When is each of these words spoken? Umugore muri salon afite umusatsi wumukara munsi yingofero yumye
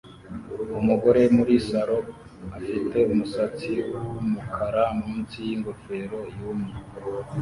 Umugore 0.79 1.21
muri 1.37 1.53
salon 1.67 2.05
afite 2.57 2.97
umusatsi 3.13 3.69
wumukara 4.11 4.83
munsi 5.03 5.37
yingofero 5.47 6.19
yumye 6.37 6.73